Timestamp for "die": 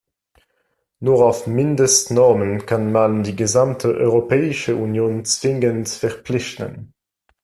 3.21-3.35